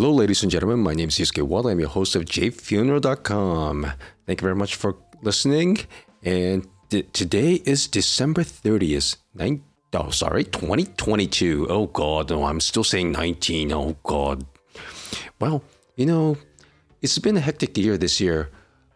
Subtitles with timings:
[0.00, 0.80] Hello, ladies and gentlemen.
[0.80, 1.68] My name is Yusuke Wada.
[1.68, 3.92] I'm your host of jfuneral.com.
[4.24, 5.80] Thank you very much for listening.
[6.22, 9.62] And t- today is December 30th, nine-
[9.92, 11.66] oh, sorry, 2022.
[11.68, 12.30] Oh, God.
[12.30, 13.72] No, I'm still saying 19.
[13.72, 14.46] Oh, God.
[15.38, 15.62] Well,
[15.96, 16.38] you know,
[17.02, 18.48] it's been a hectic year this year.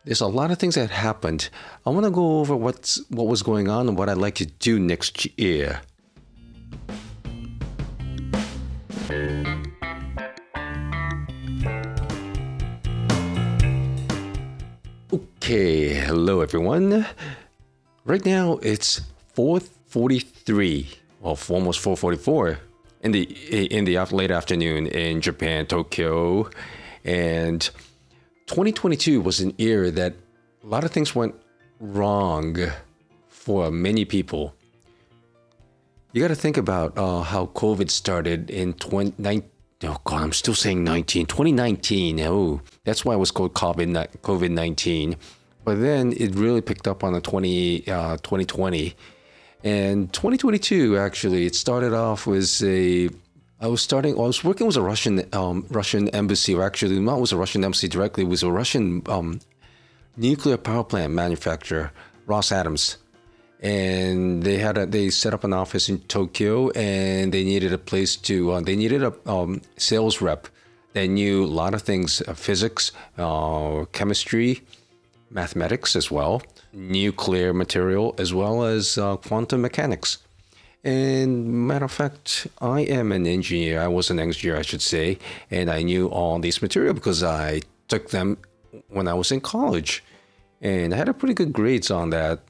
[0.07, 1.51] There's a lot of things that happened.
[1.85, 4.47] I want to go over what's what was going on and what I'd like to
[4.47, 5.83] do next year.
[15.15, 17.07] Okay, hello everyone.
[18.05, 19.01] Right now it's
[19.37, 20.89] 4:43,
[21.21, 22.59] well, almost 4:44
[23.01, 23.23] in the
[23.77, 26.51] in the late afternoon in Japan, Tokyo,
[27.05, 27.61] and
[28.47, 30.15] 2022 was an year that
[30.65, 31.37] a lot of things went
[31.79, 32.57] wrong
[33.29, 34.57] for many people.
[36.13, 39.54] You got to think about uh, how COVID started in 2019.
[39.87, 41.27] Oh God, I'm still saying 19.
[41.27, 42.21] 2019.
[42.21, 45.17] Oh, that's why it was called COVID COVID 19.
[45.65, 48.95] But then it really picked up on the 20 uh, 2020,
[49.63, 53.11] and 2022 actually it started off with a.
[53.61, 54.15] I was starting.
[54.15, 57.65] I was working with a Russian um, Russian embassy, or actually not with a Russian
[57.65, 58.25] embassy directly.
[58.25, 59.41] It was a Russian um,
[60.17, 61.93] nuclear power plant manufacturer,
[62.27, 62.99] Rosatom's
[63.65, 67.79] and they had a, they set up an office in Tokyo, and they needed a
[67.79, 70.49] place to uh, they needed a um, sales rep
[70.93, 74.61] that knew a lot of things: uh, physics, uh, chemistry,
[75.31, 76.43] mathematics as well,
[76.75, 80.19] nuclear material, as well as uh, quantum mechanics.
[80.85, 83.81] And matter of fact, I am an engineer.
[83.81, 85.19] I was an engineer, I should say,
[85.51, 88.37] and I knew all these material because I took them
[88.89, 90.05] when I was in college,
[90.61, 92.41] and I had a pretty good grades on that.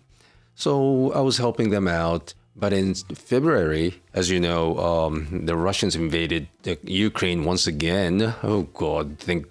[0.54, 2.34] So I was helping them out.
[2.56, 6.46] But in February, as you know, um, the Russians invaded
[6.84, 8.34] Ukraine once again.
[8.44, 9.16] Oh God!
[9.20, 9.46] I think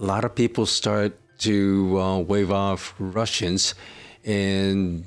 [0.00, 3.74] a lot of people start to uh, wave off Russians,
[4.24, 5.04] and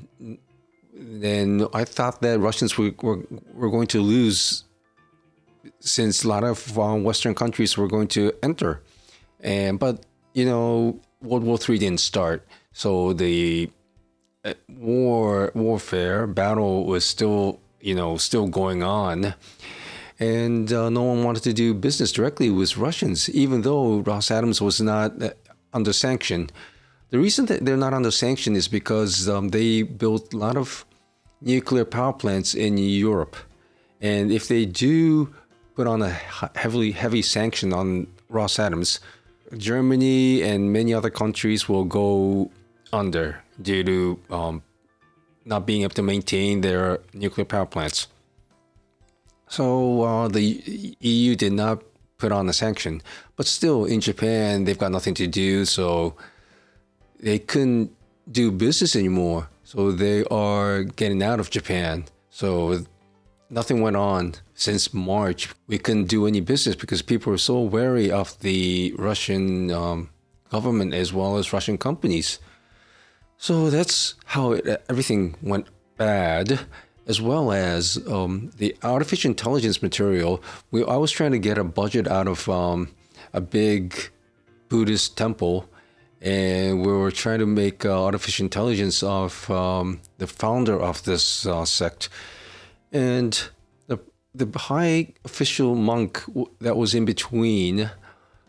[0.93, 4.63] then I thought that Russians were, were, were going to lose
[5.79, 8.83] since a lot of uh, Western countries were going to enter.
[9.39, 13.71] And but you know, World War III didn't start, so the
[14.69, 19.33] war warfare battle was still you know still going on.
[20.19, 24.79] And uh, no one wanted to do business directly with Russians, even though Rosatom's was
[24.79, 25.31] not uh,
[25.73, 26.51] under sanction.
[27.09, 30.85] The reason that they're not under sanction is because um, they built a lot of
[31.41, 33.35] nuclear power plants in Europe,
[33.99, 35.33] and if they do
[35.75, 36.11] put on a
[36.55, 38.99] heavily heavy sanction on Rosatom's,
[39.57, 42.51] Germany and many other countries will go
[42.93, 44.63] under due to um,
[45.45, 48.07] not being able to maintain their nuclear power plants.
[49.47, 51.83] So uh, the EU did not
[52.17, 53.01] put on a sanction,
[53.35, 56.15] but still in Japan they've got nothing to do, so
[57.19, 57.91] they couldn't
[58.31, 59.49] do business anymore.
[59.63, 62.05] So they are getting out of Japan.
[62.29, 62.85] So
[63.49, 65.49] nothing went on since March.
[65.67, 70.09] We couldn't do any business because people were so wary of the Russian um,
[70.49, 72.39] government as well as Russian companies.
[73.41, 75.65] So that's how it, everything went
[75.97, 76.59] bad,
[77.07, 80.43] as well as um, the artificial intelligence material.
[80.69, 82.89] We, I was trying to get a budget out of um,
[83.33, 83.95] a big
[84.69, 85.67] Buddhist temple,
[86.21, 91.47] and we were trying to make uh, artificial intelligence of um, the founder of this
[91.47, 92.09] uh, sect.
[92.91, 93.43] And
[93.87, 93.97] the,
[94.35, 96.23] the high official monk
[96.59, 97.89] that was in between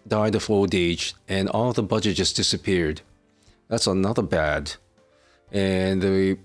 [0.06, 3.00] died of old age, and all the budget just disappeared.
[3.72, 4.74] That's another bad.
[5.50, 6.36] And the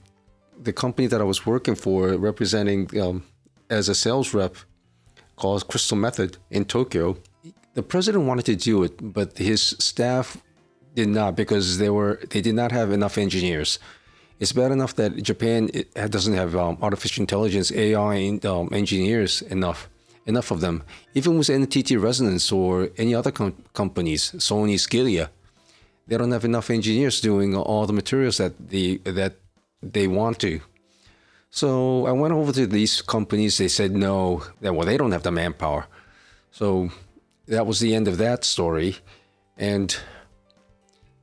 [0.67, 3.23] the company that I was working for, representing um,
[3.69, 4.55] as a sales rep,
[5.35, 7.17] called Crystal Method in Tokyo.
[7.73, 10.37] The president wanted to do it, but his staff
[10.95, 13.77] did not because they were they did not have enough engineers.
[14.39, 15.69] It's bad enough that Japan
[16.15, 19.89] doesn't have um, artificial intelligence AI um, engineers enough
[20.25, 20.81] enough of them.
[21.13, 25.27] Even with NTT Resonance or any other com- companies, Sony, Scalia,
[26.07, 29.33] they don't have enough engineers doing all the materials that the that
[29.81, 30.61] they want to.
[31.49, 33.57] So I went over to these companies.
[33.57, 34.43] They said no.
[34.61, 35.87] Well, they don't have the manpower.
[36.51, 36.89] So
[37.47, 38.97] that was the end of that story.
[39.57, 39.95] And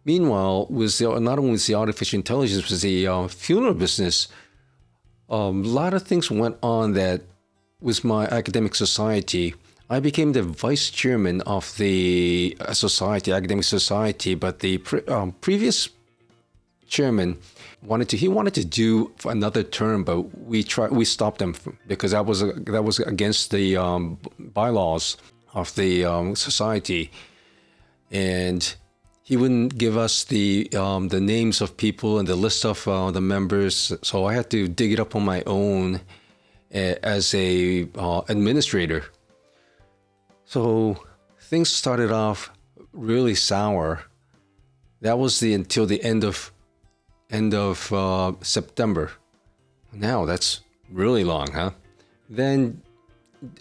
[0.05, 4.29] meanwhile, with the, not only was the artificial intelligence, was the uh, funeral business.
[5.29, 7.23] Um, a lot of things went on that
[7.81, 9.55] with my academic society.
[9.91, 15.33] I became the vice chairman of the uh, society, academic society, but the pre- um,
[15.41, 15.89] previous
[16.89, 17.39] chairman
[17.83, 21.55] wanted to he wanted to do another term, but we tried we stopped him
[21.87, 25.17] because that was that was against the um, bylaws.
[25.55, 27.11] of the um, society,
[28.11, 28.75] and
[29.23, 33.11] he wouldn't give us the um, the names of people and the list of uh,
[33.11, 33.93] the members.
[34.03, 35.97] So I had to dig it up on my own
[36.75, 39.05] uh, as a uh, administrator.
[40.55, 40.97] So
[41.41, 42.53] things started off
[42.93, 44.05] really sour.
[45.01, 46.53] That was the until the end of
[47.29, 49.11] end of uh, September.
[49.93, 50.61] Now that's
[50.93, 51.71] really long, huh?
[52.31, 52.83] Then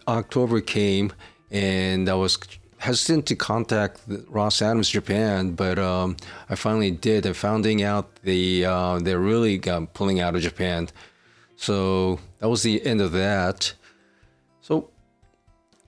[0.07, 1.11] October came,
[1.49, 2.37] and I was
[2.77, 6.15] hesitant to contact Rosatom's Japan, but um,
[6.47, 7.25] I finally did.
[7.25, 10.89] And finding out the uh, they're really um, pulling out of Japan,
[11.55, 13.73] so that was the end of that.
[14.61, 14.92] So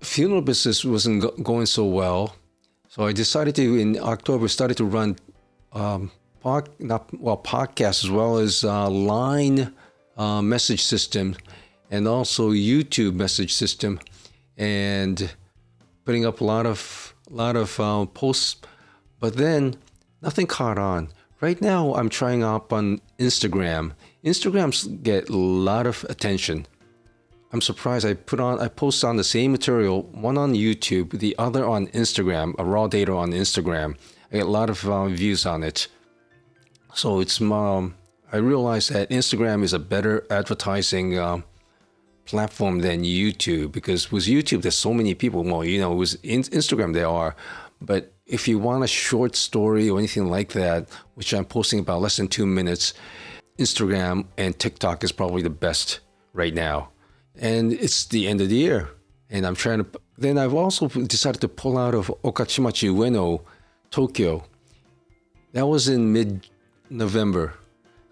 [0.01, 2.35] funeral business wasn't go- going so well,
[2.87, 5.17] so I decided to in October started to run
[5.73, 6.11] um,
[6.43, 9.73] not well podcasts as well as uh, line
[10.17, 11.35] uh, message system
[11.91, 13.99] and also YouTube message system,
[14.57, 15.33] and
[16.05, 18.61] putting up a lot of a lot of uh, posts.
[19.19, 19.75] But then
[20.21, 21.09] nothing caught on.
[21.41, 23.91] Right now, I'm trying up on Instagram.
[24.23, 26.65] Instagrams get a lot of attention.
[27.55, 28.05] I'm surprised.
[28.05, 31.87] I put on, I post on the same material, one on YouTube, the other on
[31.87, 33.95] Instagram, a raw data on Instagram.
[34.29, 35.87] I get a lot of uh, views on it.
[36.93, 37.95] So it's um,
[38.33, 41.45] I realized that Instagram is a better advertising um,
[42.25, 45.41] platform than YouTube because with YouTube there's so many people.
[45.45, 47.37] Well, you know, with Instagram there are,
[47.79, 52.01] but if you want a short story or anything like that, which I'm posting about
[52.01, 52.93] less than two minutes,
[53.57, 56.01] Instagram and TikTok is probably the best
[56.33, 56.89] right now.
[57.39, 58.89] And it's the end of the year,
[59.29, 59.87] and I'm trying to.
[60.17, 63.41] Then I've also decided to pull out of Okachimachi Ueno,
[63.91, 64.45] Tokyo.
[65.51, 66.47] That was in mid
[66.89, 67.53] November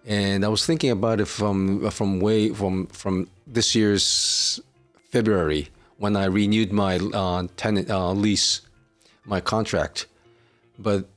[0.06, 4.60] and I was thinking about it from from way from from this year's
[5.12, 8.62] February when I renewed my uh, tenant uh, lease,
[9.26, 10.08] my contract,
[10.78, 11.08] but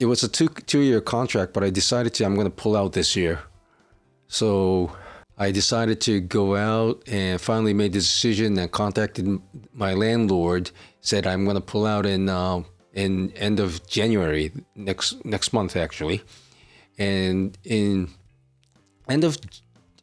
[0.00, 1.52] it was a two two year contract.
[1.52, 3.40] But I decided to I'm going to pull out this year,
[4.26, 4.92] so
[5.40, 9.26] I decided to go out and finally made the decision and contacted
[9.72, 10.70] my landlord.
[11.00, 15.76] Said I'm going to pull out in uh, in end of January next next month
[15.76, 16.22] actually
[17.00, 18.10] and in
[19.08, 19.38] end of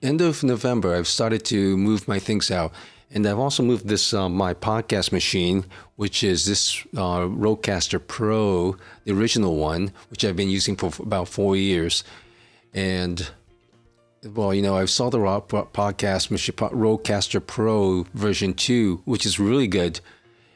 [0.01, 2.74] end of November, I've started to move my things out,
[3.12, 8.75] and I've also moved this uh, my podcast machine, which is this uh, Rodecaster Pro,
[9.06, 12.04] the original one, which I've been using for about four years,
[12.74, 13.30] and
[14.24, 20.00] well, you know, I saw the podcast Rodecaster Pro version two, which is really good.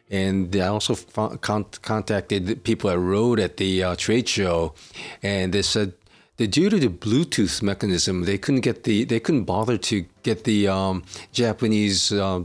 [0.10, 4.74] And I also contacted people at Rode at the uh, trade show,
[5.24, 5.94] and they said
[6.36, 10.44] that due to the Bluetooth mechanism, they couldn't get the they couldn't bother to get
[10.44, 12.42] the um, Japanese uh,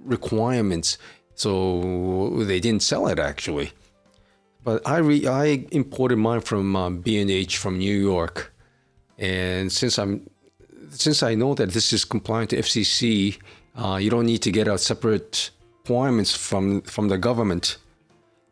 [0.00, 0.98] requirements,
[1.34, 3.72] so they didn't sell it actually.
[4.62, 8.52] But I re, I imported mine from uh, B&H from New York,
[9.16, 10.28] and since I'm
[10.90, 13.38] since I know that this is compliant to FCC,
[13.76, 15.50] uh, you don't need to get a separate
[15.82, 17.76] requirements from from the government,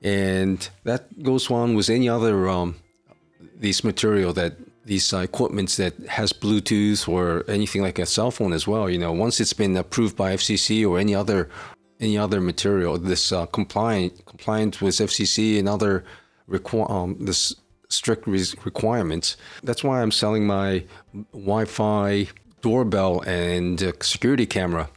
[0.03, 2.77] and that goes on with any other um,
[3.57, 4.55] these material that
[4.85, 8.89] these uh, equipments that has Bluetooth or anything like a cell phone as well.
[8.89, 11.49] You know, once it's been approved by FCC or any other
[12.01, 16.05] any other material, this uh, compliant compliant with FCC and other
[16.49, 17.55] requ- um, this
[17.89, 19.37] strict re- requirements.
[19.63, 20.85] That's why I'm selling my
[21.33, 22.29] Wi-Fi
[22.61, 24.91] doorbell and uh, security camera.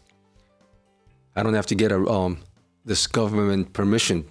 [1.35, 2.39] I don't have to get a um,
[2.83, 4.25] this government permission.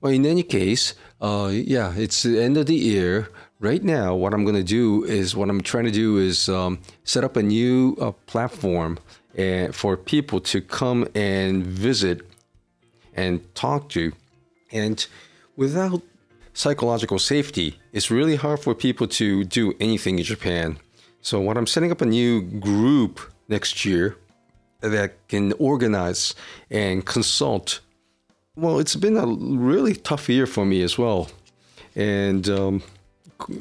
[0.00, 3.28] Well, in any case, uh, yeah, it's the end of the year
[3.64, 6.78] right now, what I'm going to do is what I'm trying to do is um,
[7.04, 8.98] set up a new uh, platform
[9.36, 12.20] and for people to come and visit
[13.14, 14.12] and talk to.
[14.70, 15.04] And
[15.56, 16.02] without
[16.54, 20.78] psychological safety, it's really hard for people to do anything in Japan.
[21.20, 24.16] So, what I'm setting up a new group next year
[24.80, 26.34] that can organize
[26.70, 27.80] and consult.
[28.56, 31.28] Well, it's been a really tough year for me as well.
[31.96, 32.82] And um,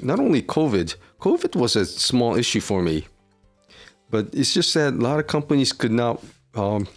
[0.02, 3.08] not only COVID, COVID was a small issue for me,
[4.10, 6.22] but it's just that a lot of companies could not
[6.56, 6.88] um,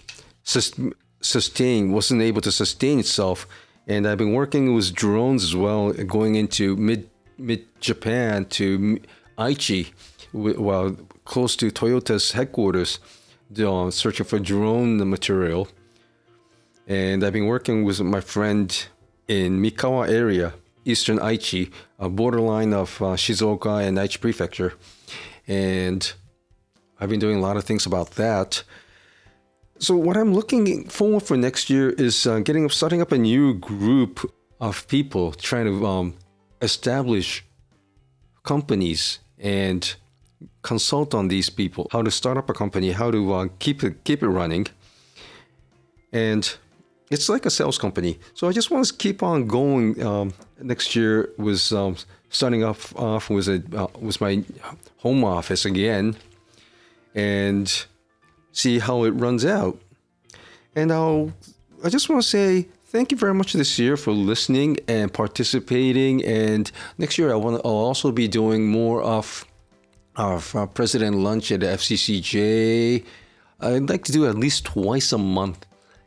[0.42, 3.46] sustain, wasn't able to sustain itself.
[3.86, 8.98] And I've been working with drones as well, going into mid mid Japan to
[9.38, 9.92] Aichi,
[10.32, 12.98] well, close to Toyota's headquarters,
[13.58, 15.68] uh, searching for drone material.
[16.88, 18.86] And I've been working with my friend
[19.28, 20.54] in Mikawa area
[20.86, 24.74] eastern Aichi, a borderline of uh, Shizuoka and Aichi Prefecture.
[25.46, 26.12] And
[26.98, 28.62] I've been doing a lot of things about that.
[29.78, 33.52] So what I'm looking forward for next year is uh, getting starting up a new
[33.54, 36.14] group of people trying to um,
[36.62, 37.44] establish
[38.42, 39.94] companies and
[40.62, 44.02] consult on these people how to start up a company, how to uh, keep it
[44.04, 44.66] keep it running,
[46.10, 46.56] and
[47.10, 48.18] it's like a sales company.
[48.32, 50.02] So I just want to keep on going.
[50.02, 51.96] Um, next year was um,
[52.30, 54.42] starting off off was a uh, was my
[54.98, 56.16] home office again,
[57.14, 57.86] and
[58.56, 59.78] see how it runs out.
[60.74, 61.32] And I'll
[61.84, 66.24] I just want to say thank you very much this year for listening and participating.
[66.24, 69.44] And next year I want I'll also be doing more of
[70.16, 73.04] of uh, president lunch at FCCJ.
[73.60, 75.66] I'd like to do at least twice a month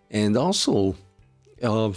[0.09, 0.95] and also
[1.61, 1.91] uh,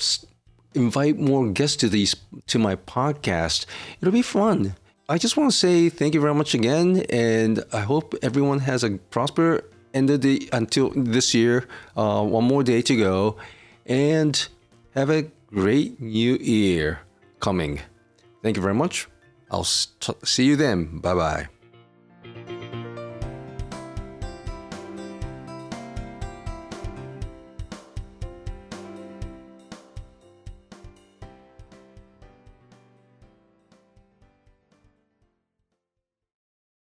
[0.74, 2.14] invite more guests to these
[2.48, 3.64] to my podcast.
[4.00, 4.74] It'll be fun.
[5.08, 8.84] I just want to say thank you very much again, and I hope everyone has
[8.84, 11.66] a prosper end of the until this year.
[11.96, 13.36] Uh, one more day to go,
[13.86, 14.48] and
[14.94, 17.00] have a great new year
[17.40, 17.80] coming.
[18.42, 19.08] Thank you very much.
[19.50, 20.98] I'll see you then.
[20.98, 21.61] Bye bye.